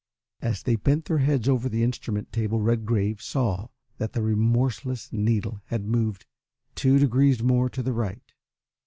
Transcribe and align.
As 0.41 0.63
they 0.63 0.77
bent 0.77 1.05
their 1.05 1.19
heads 1.19 1.47
over 1.47 1.69
the 1.69 1.83
instrument 1.83 2.31
table 2.33 2.59
Redgrave 2.59 3.21
saw 3.21 3.67
that 3.99 4.13
the 4.13 4.23
remorseless 4.23 5.13
needle 5.13 5.61
had 5.65 5.85
moved 5.85 6.25
two 6.73 6.97
degrees 6.97 7.43
more 7.43 7.69
to 7.69 7.83
the 7.83 7.93
right. 7.93 8.33